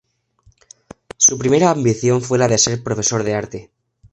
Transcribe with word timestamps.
Su 1.17 1.37
primera 1.37 1.69
ambición 1.69 2.23
fue 2.23 2.39
la 2.39 2.47
de 2.47 2.57
ser 2.57 2.81
profesor 2.81 3.21
de 3.23 3.35
arte. 3.35 3.71